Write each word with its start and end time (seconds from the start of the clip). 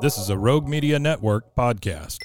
This 0.00 0.16
is 0.16 0.30
a 0.30 0.38
Rogue 0.38 0.68
Media 0.68 0.96
Network 0.96 1.56
podcast. 1.56 2.18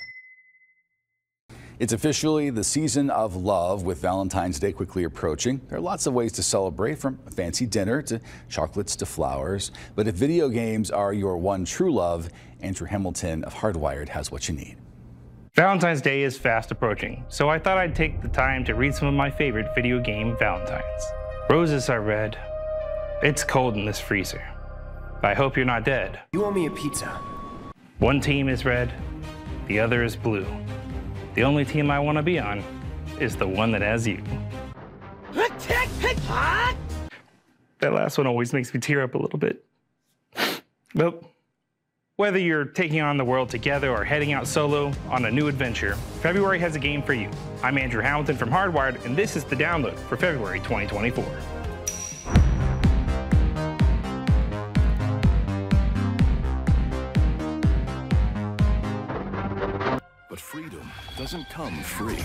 It's 1.80 1.92
officially 1.92 2.52
the 2.52 2.64
season 2.64 3.10
of 3.10 3.36
love 3.36 3.82
with 3.82 4.00
Valentine's 4.00 4.60
Day 4.60 4.72
quickly 4.72 5.06
approaching. 5.06 5.60
There 5.70 5.80
are 5.80 5.82
lots 5.82 6.06
of 6.06 6.14
ways 6.14 6.34
to 6.34 6.44
celebrate 6.44 7.00
from 7.00 7.18
a 7.26 7.32
fancy 7.32 7.66
dinner 7.66 8.04
to 8.04 8.22
chocolates 8.48 8.96
to 8.98 9.08
flowers. 9.08 9.72
But 9.96 10.08
if 10.08 10.14
video 10.14 10.50
games 10.50 10.92
are 10.92 11.14
your 11.14 11.36
one 11.40 11.66
true 11.66 11.92
love, 11.92 12.30
Andrew 12.62 12.86
Hamilton 12.86 13.44
of 13.44 13.56
Hardwired 13.56 14.10
has 14.10 14.32
what 14.32 14.48
you 14.48 14.54
need. 14.54 14.78
Valentine's 15.56 16.04
Day 16.04 16.22
is 16.22 16.38
fast 16.38 16.70
approaching, 16.70 17.26
so 17.28 17.50
I 17.50 17.58
thought 17.58 17.80
I'd 17.80 17.96
take 17.96 18.22
the 18.22 18.30
time 18.30 18.64
to 18.66 18.76
read 18.76 18.94
some 18.94 19.08
of 19.08 19.16
my 19.16 19.32
favorite 19.32 19.74
video 19.74 20.00
game 20.00 20.38
Valentines. 20.38 21.04
Roses 21.50 21.90
are 21.90 22.02
red. 22.02 22.38
It's 23.24 23.44
cold 23.44 23.78
in 23.78 23.86
this 23.86 24.00
freezer. 24.00 24.44
I 25.24 25.34
hope 25.34 25.58
you're 25.58 25.66
not 25.66 25.86
dead. 25.86 26.20
You 26.34 26.46
owe 26.46 26.52
me 26.52 26.68
a 26.68 26.72
pizza. 26.72 27.33
One 28.00 28.20
team 28.20 28.50
is 28.50 28.66
red, 28.66 28.92
the 29.68 29.80
other 29.80 30.04
is 30.04 30.16
blue. 30.16 30.46
The 31.36 31.44
only 31.44 31.64
team 31.64 31.90
I 31.90 32.00
want 32.00 32.18
to 32.18 32.24
be 32.24 32.40
on 32.40 32.64
is 33.20 33.36
the 33.36 33.48
one 33.48 33.72
that 33.72 33.82
has 33.82 34.08
you. 34.08 34.22
That 37.80 37.94
last 37.94 38.18
one 38.18 38.28
always 38.28 38.54
makes 38.54 38.74
me 38.74 38.80
tear 38.80 39.04
up 39.04 39.16
a 39.16 39.18
little 39.18 39.40
bit. 39.40 39.64
Well, 40.96 41.20
whether 42.18 42.38
you're 42.38 42.66
taking 42.66 43.02
on 43.02 43.18
the 43.18 43.26
world 43.26 43.50
together 43.50 43.90
or 43.92 44.04
heading 44.04 44.34
out 44.34 44.48
solo 44.48 44.92
on 45.10 45.26
a 45.26 45.32
new 45.32 45.48
adventure, 45.48 45.96
February 46.22 46.60
has 46.60 46.76
a 46.76 46.80
game 46.80 47.02
for 47.02 47.14
you. 47.14 47.30
I'm 47.64 47.78
Andrew 47.78 48.02
Hamilton 48.02 48.38
from 48.38 48.50
Hardwired, 48.50 49.04
and 49.06 49.16
this 49.16 49.36
is 49.36 49.44
the 49.44 49.56
download 49.56 49.98
for 50.08 50.18
February 50.18 50.60
2024. 50.60 51.26
Doesn't 61.24 61.50
come 61.50 61.82
free. 61.84 62.22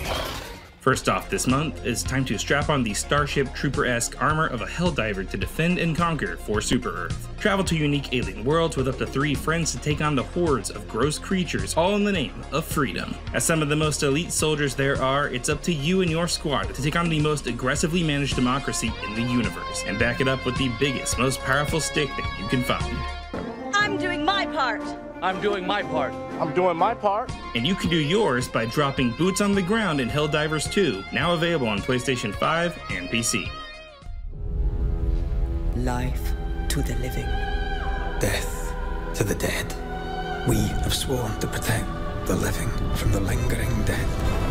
First 0.81 1.07
off 1.07 1.29
this 1.29 1.47
month, 1.47 1.85
it's 1.85 2.03
time 2.03 2.25
to 2.25 2.37
strap 2.37 2.67
on 2.67 2.83
the 2.83 2.93
Starship 2.93 3.53
Trooper 3.53 3.85
esque 3.85 4.21
armor 4.21 4.47
of 4.47 4.59
a 4.61 4.65
Helldiver 4.65 5.29
to 5.29 5.37
defend 5.37 5.79
and 5.79 5.95
conquer 5.95 6.35
for 6.35 6.59
Super 6.59 7.05
Earth. 7.05 7.29
Travel 7.39 7.63
to 7.63 7.77
unique 7.77 8.13
alien 8.13 8.43
worlds 8.43 8.75
with 8.75 8.89
up 8.89 8.97
to 8.97 9.05
three 9.05 9.33
friends 9.33 9.71
to 9.71 9.77
take 9.77 10.01
on 10.01 10.15
the 10.15 10.23
hordes 10.23 10.69
of 10.69 10.85
gross 10.89 11.17
creatures, 11.17 11.77
all 11.77 11.95
in 11.95 12.03
the 12.03 12.11
name 12.11 12.43
of 12.51 12.65
freedom. 12.65 13.15
As 13.33 13.45
some 13.45 13.61
of 13.61 13.69
the 13.69 13.75
most 13.77 14.03
elite 14.03 14.33
soldiers 14.33 14.75
there 14.75 15.01
are, 15.01 15.29
it's 15.29 15.47
up 15.47 15.63
to 15.63 15.73
you 15.73 16.01
and 16.01 16.11
your 16.11 16.27
squad 16.27 16.63
to 16.75 16.81
take 16.81 16.97
on 16.97 17.07
the 17.07 17.21
most 17.21 17.47
aggressively 17.47 18.03
managed 18.03 18.35
democracy 18.35 18.91
in 19.07 19.13
the 19.13 19.31
universe, 19.31 19.85
and 19.87 19.97
back 19.97 20.19
it 20.19 20.27
up 20.27 20.45
with 20.45 20.57
the 20.57 20.69
biggest, 20.77 21.17
most 21.17 21.39
powerful 21.39 21.79
stick 21.79 22.09
that 22.09 22.37
you 22.37 22.49
can 22.49 22.63
find. 22.63 23.38
I'm 24.69 24.77
doing 24.77 24.85
my 24.85 24.91
part. 24.93 25.09
I'm 25.23 25.41
doing 25.41 25.65
my 25.65 25.81
part. 25.81 26.13
I'm 26.41 26.53
doing 26.53 26.77
my 26.77 26.93
part. 26.93 27.31
And 27.55 27.65
you 27.65 27.73
can 27.73 27.89
do 27.89 27.97
yours 27.97 28.47
by 28.47 28.65
dropping 28.65 29.11
Boots 29.11 29.41
on 29.41 29.53
the 29.53 29.63
Ground 29.63 29.99
in 29.99 30.07
Helldivers 30.07 30.71
2, 30.71 31.03
now 31.11 31.33
available 31.33 31.67
on 31.67 31.79
PlayStation 31.79 32.33
5 32.35 32.77
and 32.91 33.09
PC. 33.09 33.49
Life 35.75 36.33
to 36.67 36.83
the 36.83 36.95
living, 36.97 37.25
death 38.19 38.75
to 39.15 39.23
the 39.23 39.35
dead. 39.35 39.73
We 40.47 40.57
have 40.83 40.93
sworn 40.93 41.39
to 41.39 41.47
protect 41.47 41.87
the 42.27 42.35
living 42.35 42.69
from 42.95 43.11
the 43.11 43.21
lingering 43.21 43.83
dead. 43.85 44.48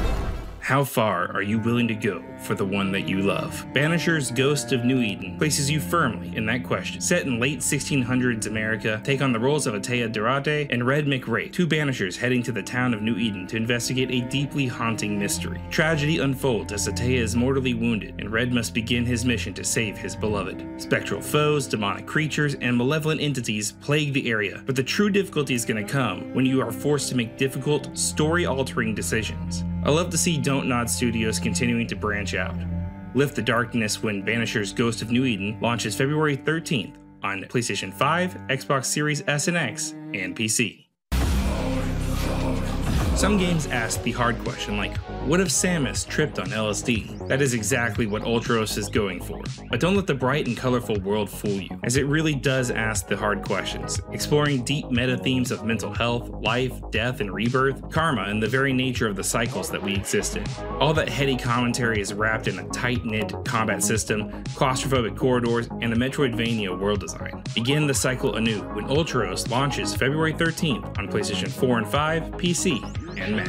How 0.69 0.85
far 0.85 1.33
are 1.33 1.41
you 1.41 1.59
willing 1.59 1.89
to 1.89 1.95
go 1.95 2.23
for 2.43 2.55
the 2.55 2.63
one 2.67 2.93
that 2.93 3.09
you 3.09 3.23
love? 3.23 3.67
Banishers 3.73 4.31
Ghost 4.31 4.71
of 4.73 4.85
New 4.85 5.01
Eden 5.01 5.39
places 5.39 5.71
you 5.71 5.81
firmly 5.81 6.37
in 6.37 6.45
that 6.45 6.63
question. 6.63 7.01
Set 7.01 7.25
in 7.25 7.41
late 7.41 7.61
1600s 7.61 8.47
America, 8.47 9.01
take 9.03 9.23
on 9.23 9.33
the 9.33 9.41
roles 9.41 9.67
of 9.67 9.73
Antea 9.73 10.13
Duarte 10.13 10.67
and 10.69 10.87
Red 10.87 11.07
mac 11.07 11.27
Raith, 11.27 11.53
two 11.53 11.67
banishers 11.67 12.19
heading 12.19 12.43
to 12.43 12.53
the 12.53 12.63
town 12.63 12.93
of 12.93 13.01
New 13.01 13.17
Eden 13.17 13.47
to 13.47 13.57
investigate 13.57 14.11
a 14.11 14.29
deeply 14.29 14.67
haunting 14.67 15.19
mystery. 15.19 15.59
Tragedy 15.71 16.19
unfolds 16.19 16.75
as 16.75 16.87
Atea 16.87 17.17
is 17.17 17.35
mortally 17.35 17.73
wounded, 17.73 18.17
and 18.19 18.31
Red 18.31 18.53
must 18.53 18.75
begin 18.75 19.07
his 19.07 19.25
mission 19.25 19.55
to 19.55 19.65
save 19.65 19.97
his 19.97 20.15
beloved. 20.15 20.63
Spectral 20.77 21.23
foes, 21.23 21.67
demonic 21.67 22.07
creatures, 22.07 22.57
and 22.57 22.77
malevolent 22.77 23.23
entities 23.23 23.73
plague 23.73 24.13
the 24.13 24.31
area, 24.31 24.63
but 24.67 24.77
the 24.77 24.83
true 24.83 25.09
difficulty 25.09 25.55
is 25.55 25.65
going 25.65 25.83
to 25.83 25.91
come 25.91 26.35
when 26.35 26.45
you 26.45 26.61
are 26.61 26.71
forced 26.71 27.09
to 27.09 27.17
make 27.17 27.39
difficult, 27.39 27.97
story 27.97 28.45
altering 28.45 28.95
decisions. 28.95 29.65
I 29.89 29.91
love 29.91 30.11
to 30.11 30.19
see 30.19 30.37
Don't 30.37 30.69
Nod 30.69 30.91
Studios 30.91 31.39
continuing 31.39 31.87
to 31.87 31.97
branch 31.97 32.35
out. 32.35 32.55
Lift 33.15 33.35
the 33.35 33.41
Darkness 33.41 34.03
when 34.03 34.23
Banishers 34.23 34.77
Ghost 34.77 35.01
of 35.01 35.11
New 35.11 35.25
Eden 35.25 35.57
launches 35.63 35.97
February 35.97 36.37
13th 36.37 36.97
on 37.23 37.41
PlayStation 37.45 37.91
5, 37.95 38.35
Xbox 38.49 38.85
Series 38.85 39.25
S 39.27 39.49
and 39.49 39.57
X, 39.57 39.93
and 40.13 40.37
PC. 40.37 40.88
Some 43.19 43.37
games 43.37 43.67
ask 43.67 44.01
the 44.05 44.13
hard 44.13 44.39
question, 44.45 44.77
like, 44.77 44.97
what 45.27 45.41
if 45.41 45.49
Samus 45.49 46.07
tripped 46.07 46.39
on 46.39 46.51
LSD? 46.51 47.27
That 47.27 47.43
is 47.43 47.53
exactly 47.53 48.07
what 48.07 48.23
Ultros 48.23 48.79
is 48.79 48.89
going 48.89 49.21
for. 49.21 49.43
But 49.71 49.81
don't 49.81 49.97
let 49.97 50.07
the 50.07 50.15
bright 50.15 50.47
and 50.47 50.57
colorful 50.57 51.01
world 51.01 51.29
fool 51.29 51.51
you, 51.51 51.69
as 51.83 51.97
it 51.97 52.07
really 52.07 52.37
does 52.37 52.71
ask 52.71 53.09
the 53.09 53.17
hard 53.17 53.43
questions, 53.43 54.01
exploring 54.13 54.63
deep 54.63 54.89
meta 54.93 55.17
themes 55.17 55.51
of 55.51 55.65
mental 55.65 55.93
health, 55.93 56.29
life, 56.29 56.81
death, 56.93 57.21
and 57.21 57.35
rebirth, 57.35 57.91
karma, 57.91 58.23
and 58.23 58.41
the 58.41 58.47
very 58.47 58.73
nature 58.73 59.09
of 59.09 59.17
the 59.17 59.25
cycles 59.25 59.69
that 59.69 59.83
we 59.83 59.97
exist 59.97 60.37
in. 60.37 60.45
All 60.79 60.95
that 60.95 61.09
heady 61.09 61.37
commentary 61.37 62.01
is 62.01 62.15
wrapped 62.15 62.47
in 62.47 62.61
a 62.61 62.69
tight 62.69 63.05
knit 63.05 63.35
combat 63.45 63.83
system, 63.83 64.31
claustrophobic 64.55 65.17
corridors, 65.17 65.67
and 65.83 65.93
a 65.93 65.97
Metroidvania 65.97 66.79
world 66.79 67.01
design. 67.01 67.43
Begin 67.53 67.89
the 67.89 67.95
cycle 67.95 68.37
anew 68.37 68.61
when 68.75 68.87
Ultros 68.87 69.51
launches 69.51 69.93
February 69.93 70.35
13th 70.35 70.97
on 70.97 71.09
PlayStation 71.09 71.51
4 71.51 71.79
and 71.79 71.89
5, 71.89 72.23
PC, 72.35 73.07
and 73.17 73.37
Mac. 73.37 73.49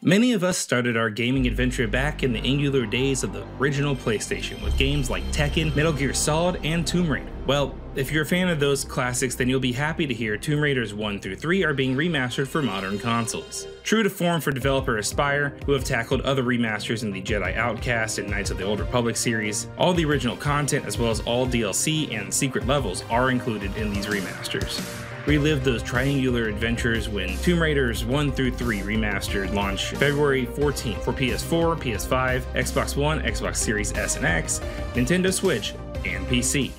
Many 0.00 0.32
of 0.32 0.44
us 0.44 0.56
started 0.56 0.96
our 0.96 1.10
gaming 1.10 1.48
adventure 1.48 1.88
back 1.88 2.22
in 2.22 2.32
the 2.32 2.38
angular 2.38 2.86
days 2.86 3.24
of 3.24 3.32
the 3.32 3.44
original 3.58 3.96
PlayStation 3.96 4.62
with 4.62 4.78
games 4.78 5.10
like 5.10 5.24
Tekken, 5.32 5.74
Metal 5.74 5.92
Gear 5.92 6.14
Solid, 6.14 6.64
and 6.64 6.86
Tomb 6.86 7.10
Raider. 7.10 7.28
Well, 7.46 7.74
if 7.96 8.12
you're 8.12 8.22
a 8.22 8.26
fan 8.26 8.48
of 8.48 8.60
those 8.60 8.84
classics, 8.84 9.34
then 9.34 9.48
you'll 9.48 9.58
be 9.58 9.72
happy 9.72 10.06
to 10.06 10.14
hear 10.14 10.36
Tomb 10.36 10.60
Raiders 10.60 10.94
1 10.94 11.18
through 11.18 11.34
3 11.34 11.64
are 11.64 11.74
being 11.74 11.96
remastered 11.96 12.46
for 12.46 12.62
modern 12.62 13.00
consoles. 13.00 13.66
True 13.82 14.04
to 14.04 14.10
form 14.10 14.40
for 14.40 14.52
developer 14.52 14.98
Aspyr, 14.98 15.60
who 15.64 15.72
have 15.72 15.82
tackled 15.82 16.20
other 16.20 16.44
remasters 16.44 17.02
in 17.02 17.10
the 17.10 17.20
Jedi 17.20 17.56
Outcast 17.56 18.18
and 18.18 18.30
Knights 18.30 18.50
of 18.52 18.58
the 18.58 18.64
Old 18.64 18.78
Republic 18.78 19.16
series, 19.16 19.66
all 19.76 19.92
the 19.92 20.04
original 20.04 20.36
content 20.36 20.86
as 20.86 20.96
well 20.96 21.10
as 21.10 21.20
all 21.20 21.44
DLC 21.44 22.16
and 22.16 22.32
secret 22.32 22.68
levels 22.68 23.02
are 23.10 23.30
included 23.32 23.76
in 23.76 23.92
these 23.92 24.06
remasters. 24.06 25.07
Relive 25.28 25.62
those 25.62 25.82
triangular 25.82 26.48
adventures 26.48 27.06
when 27.06 27.36
Tomb 27.36 27.60
Raiders 27.60 28.02
1 28.02 28.32
through 28.32 28.52
3 28.52 28.78
remastered 28.78 29.52
launch 29.52 29.90
February 29.90 30.46
14th 30.46 31.02
for 31.04 31.12
PS4, 31.12 31.78
PS5, 31.78 32.40
Xbox 32.54 32.96
One, 32.96 33.20
Xbox 33.20 33.56
Series 33.56 33.92
S 33.92 34.16
and 34.16 34.24
X, 34.24 34.62
Nintendo 34.94 35.30
Switch, 35.30 35.74
and 36.06 36.26
PC. 36.28 36.72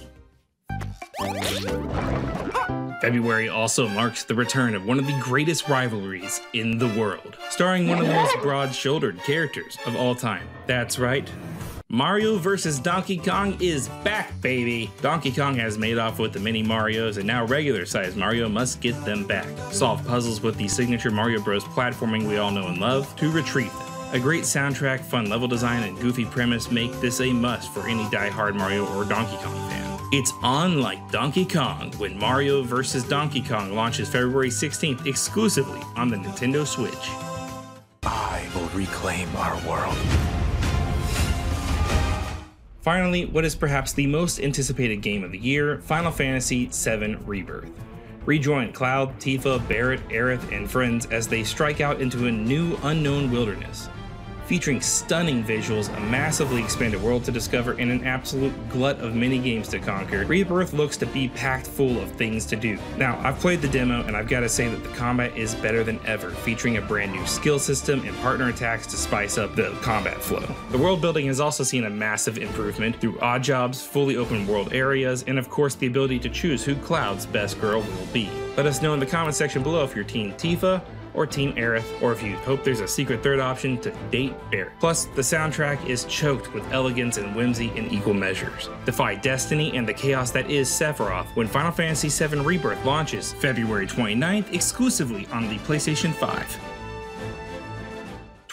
February 3.02 3.50
also 3.50 3.88
marks 3.88 4.24
the 4.24 4.34
return 4.34 4.74
of 4.74 4.84
one 4.84 4.98
of 4.98 5.06
the 5.06 5.20
greatest 5.22 5.70
rivalries 5.70 6.42
in 6.54 6.80
the 6.80 6.88
world, 7.00 7.38
starring 7.52 7.88
one 7.88 8.00
of 8.00 8.08
the 8.08 8.14
most 8.14 8.36
broad 8.42 8.74
shouldered 8.74 9.20
characters 9.20 9.78
of 9.86 9.96
all 9.96 10.16
time. 10.16 10.48
That's 10.66 10.98
right. 10.98 11.32
Mario 11.92 12.38
vs. 12.38 12.80
Donkey 12.80 13.18
Kong 13.18 13.58
is 13.60 13.88
back, 14.04 14.40
baby! 14.42 14.92
Donkey 15.02 15.32
Kong 15.32 15.56
has 15.56 15.76
made 15.76 15.98
off 15.98 16.20
with 16.20 16.34
the 16.34 16.40
mini 16.40 16.64
Marios, 16.64 17.18
and 17.18 17.26
now 17.26 17.46
regular 17.46 17.84
sized 17.88 18.16
Mario 18.16 18.48
must 18.48 18.80
get 18.80 18.94
them 19.06 19.26
back. 19.26 19.48
Solve 19.74 20.06
puzzles 20.06 20.40
with 20.44 20.56
the 20.56 20.68
signature 20.68 21.10
Mario 21.10 21.42
Bros. 21.42 21.64
platforming 21.64 22.28
we 22.28 22.38
all 22.38 22.52
know 22.52 22.68
and 22.68 22.80
love 22.80 23.16
to 23.16 23.32
retrieve 23.32 23.74
them. 23.74 23.88
A 24.14 24.20
great 24.20 24.44
soundtrack, 24.44 25.00
fun 25.00 25.32
level 25.32 25.48
design, 25.48 25.82
and 25.82 26.00
goofy 26.00 26.26
premise 26.26 26.70
make 26.70 26.92
this 27.02 27.22
a 27.22 27.34
must 27.34 27.74
for 27.74 27.88
any 27.88 28.08
die-hard 28.12 28.54
Mario 28.54 28.86
or 28.96 29.04
Donkey 29.04 29.38
Kong 29.38 29.56
fan. 29.72 30.00
It's 30.12 30.34
on 30.44 30.82
like 30.82 31.12
Donkey 31.12 31.46
Kong 31.46 31.92
when 31.98 32.16
Mario 32.20 32.62
vs. 32.62 33.04
Donkey 33.06 33.42
Kong 33.42 33.74
launches 33.74 34.08
February 34.08 34.50
16th 34.50 35.08
exclusively 35.08 35.82
on 35.96 36.10
the 36.10 36.18
Nintendo 36.18 36.68
Switch. 36.68 37.10
I 38.04 38.48
will 38.54 38.70
reclaim 38.78 39.36
our 39.36 39.56
world. 39.68 39.98
Finally, 42.82 43.26
what 43.26 43.44
is 43.46 43.56
perhaps 43.56 43.94
the 43.94 44.08
most 44.08 44.40
anticipated 44.40 44.98
game 45.02 45.24
of 45.24 45.32
the 45.32 45.38
year 45.38 45.80
Final 45.82 46.12
Fantasy 46.12 46.68
VII 46.68 47.16
Rebirth. 47.26 47.70
Rejoin 48.26 48.72
Cloud, 48.72 49.20
Tifa, 49.20 49.66
Barret, 49.68 50.08
Aerith, 50.10 50.52
and 50.56 50.70
friends 50.70 51.06
as 51.08 51.28
they 51.28 51.44
strike 51.44 51.82
out 51.82 52.02
into 52.02 52.28
a 52.28 52.32
new 52.32 52.78
unknown 52.84 53.32
wilderness 53.32 53.90
featuring 54.50 54.82
stunning 54.82 55.44
visuals, 55.44 55.96
a 55.96 56.00
massively 56.00 56.60
expanded 56.60 57.00
world 57.04 57.24
to 57.24 57.32
discover, 57.32 57.74
and 57.74 57.92
an 57.92 58.04
absolute 58.04 58.52
glut 58.70 59.00
of 59.00 59.14
mini 59.14 59.38
games 59.38 59.68
to 59.68 59.78
conquer, 59.78 60.26
Rebirth 60.26 60.74
looks 60.74 60.98
to 60.98 61.06
be 61.06 61.30
packed 61.30 61.68
full 61.68 62.02
of 62.02 62.12
things 62.14 62.48
to 62.48 62.56
do. 62.56 62.80
Now, 62.98 63.22
I've 63.24 63.38
played 63.38 63.62
the 63.62 63.68
demo, 63.68 64.04
and 64.06 64.18
I've 64.18 64.28
got 64.28 64.40
to 64.40 64.50
say 64.50 64.68
that 64.68 64.84
the 64.84 64.90
combat 64.96 65.38
is 65.38 65.54
better 65.54 65.84
than 65.84 66.00
ever, 66.04 66.32
featuring 66.32 66.78
a 66.78 66.82
brand 66.82 67.12
new 67.12 67.28
skill 67.28 67.60
system 67.60 68.04
and 68.08 68.18
partner 68.18 68.50
attacks 68.50 68.88
to 68.88 68.98
spice 68.98 69.38
up 69.38 69.56
the 69.56 69.70
combat 69.84 70.20
flow. 70.20 70.56
The 70.72 70.80
world 70.80 71.00
building 71.00 71.28
has 71.28 71.40
also 71.40 71.64
seen 71.64 71.84
a 71.84 71.90
massive 71.92 72.40
improvement 72.40 73.00
through 73.00 73.20
odd 73.20 73.44
jobs, 73.44 73.86
fully 73.86 74.18
open 74.18 74.48
world 74.48 74.74
areas, 74.74 75.24
and 75.28 75.38
of 75.38 75.52
course 75.52 75.76
the 75.76 75.86
ability 75.86 76.18
to 76.22 76.30
choose 76.30 76.64
who 76.64 76.76
Cloud's 76.78 77.28
best 77.28 77.62
girl 77.62 77.82
will 77.82 78.08
be. 78.12 78.32
Let 78.58 78.66
us 78.66 78.82
know 78.82 78.96
in 78.96 79.00
the 79.00 79.06
comment 79.06 79.36
section 79.36 79.62
below 79.62 79.84
if 79.84 79.96
you're 79.96 80.04
Team 80.04 80.34
Tifa, 80.34 80.82
or 81.20 81.28
Team 81.28 81.54
Aerith, 81.56 82.02
or 82.02 82.14
if 82.14 82.24
you 82.24 82.38
hope 82.38 82.64
there's 82.64 82.80
a 82.80 82.88
secret 82.88 83.22
third 83.22 83.42
option 83.42 83.78
to 83.82 83.92
date 84.10 84.34
Barret. 84.50 84.72
Plus, 84.80 85.06
the 85.06 85.22
soundtrack 85.22 85.86
is 85.86 86.06
choked 86.06 86.54
with 86.54 86.64
elegance 86.72 87.18
and 87.18 87.36
whimsy 87.36 87.72
in 87.76 87.88
equal 87.90 88.14
measures. 88.14 88.70
Defy 88.86 89.16
destiny 89.16 89.76
and 89.76 89.88
the 89.88 89.94
chaos 89.94 90.32
that 90.32 90.50
is 90.50 90.70
Sephiroth 90.70 91.28
when 91.36 91.46
Final 91.46 91.74
Fantasy 91.74 92.08
VII 92.08 92.40
Rebirth 92.40 92.84
launches 92.86 93.34
February 93.34 93.86
29th 93.86 94.54
exclusively 94.54 95.28
on 95.34 95.50
the 95.50 95.58
PlayStation 95.58 96.14
5. 96.14 96.79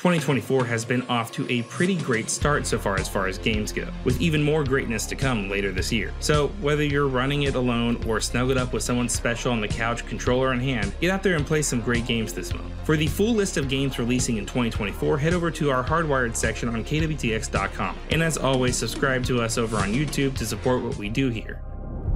2024 0.06 0.64
has 0.64 0.84
been 0.84 1.02
off 1.08 1.32
to 1.32 1.50
a 1.50 1.62
pretty 1.62 1.96
great 1.96 2.30
start 2.30 2.64
so 2.64 2.78
far 2.78 2.96
as 2.96 3.08
far 3.08 3.26
as 3.26 3.38
games 3.38 3.72
go, 3.72 3.88
with 4.04 4.20
even 4.20 4.40
more 4.40 4.62
greatness 4.62 5.04
to 5.04 5.16
come 5.16 5.48
later 5.48 5.72
this 5.72 5.90
year. 5.90 6.14
So, 6.20 6.46
whether 6.60 6.84
you're 6.84 7.08
running 7.08 7.42
it 7.42 7.56
alone 7.56 8.00
or 8.06 8.20
snuggled 8.20 8.56
up 8.56 8.72
with 8.72 8.84
someone 8.84 9.08
special 9.08 9.50
on 9.50 9.60
the 9.60 9.66
couch, 9.66 10.06
controller 10.06 10.52
in 10.52 10.60
hand, 10.60 10.94
get 11.00 11.10
out 11.10 11.24
there 11.24 11.34
and 11.34 11.44
play 11.44 11.60
some 11.60 11.80
great 11.80 12.06
games 12.06 12.32
this 12.32 12.54
month. 12.54 12.72
For 12.84 12.96
the 12.96 13.08
full 13.08 13.34
list 13.34 13.56
of 13.56 13.68
games 13.68 13.98
releasing 13.98 14.36
in 14.36 14.46
2024, 14.46 15.18
head 15.18 15.34
over 15.34 15.50
to 15.50 15.72
our 15.72 15.82
hardwired 15.82 16.36
section 16.36 16.68
on 16.68 16.84
kwtx.com. 16.84 17.96
And 18.12 18.22
as 18.22 18.38
always, 18.38 18.76
subscribe 18.76 19.24
to 19.24 19.42
us 19.42 19.58
over 19.58 19.76
on 19.76 19.92
YouTube 19.92 20.38
to 20.38 20.46
support 20.46 20.84
what 20.84 20.96
we 20.98 21.08
do 21.08 21.30
here. 21.30 21.60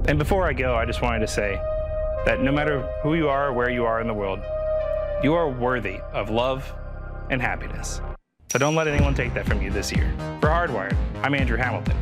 And 0.05 0.17
before 0.17 0.47
I 0.47 0.53
go, 0.53 0.75
I 0.75 0.85
just 0.85 1.01
wanted 1.01 1.19
to 1.19 1.27
say 1.27 1.55
that 2.25 2.39
no 2.39 2.53
matter 2.53 2.89
who 3.03 3.15
you 3.15 3.27
are 3.27 3.49
or 3.49 3.53
where 3.53 3.69
you 3.69 3.83
are 3.83 3.99
in 3.99 4.07
the 4.07 4.13
world, 4.13 4.39
you 5.23 5.33
are 5.33 5.49
worthy 5.49 5.99
of 6.13 6.29
love 6.29 6.73
and 7.31 7.41
happiness. 7.41 8.01
So 8.51 8.59
don't 8.59 8.75
let 8.75 8.87
anyone 8.87 9.15
take 9.15 9.33
that 9.33 9.47
from 9.47 9.61
you 9.61 9.71
this 9.71 9.91
year. 9.91 10.13
For 10.41 10.49
Hardwired, 10.49 10.95
I'm 11.23 11.33
Andrew 11.33 11.57
Hamilton. 11.57 11.97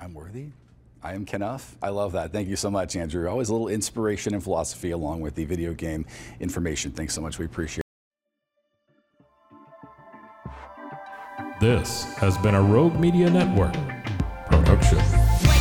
I'm 0.00 0.12
worthy. 0.12 0.48
I 1.02 1.14
am 1.14 1.24
Kenough. 1.24 1.76
I 1.80 1.90
love 1.90 2.12
that. 2.12 2.32
Thank 2.32 2.48
you 2.48 2.56
so 2.56 2.70
much, 2.70 2.96
Andrew. 2.96 3.28
Always 3.28 3.48
a 3.48 3.52
little 3.52 3.68
inspiration 3.68 4.34
and 4.34 4.42
philosophy 4.42 4.90
along 4.90 5.20
with 5.20 5.36
the 5.36 5.44
video 5.44 5.72
game 5.72 6.04
information. 6.40 6.90
Thanks 6.90 7.14
so 7.14 7.20
much. 7.20 7.38
We 7.38 7.44
appreciate 7.44 7.78
it. 7.78 7.84
This 11.60 12.04
has 12.16 12.36
been 12.38 12.56
a 12.56 12.62
Rogue 12.62 12.98
Media 12.98 13.30
Network 13.30 13.74
production. 14.46 15.53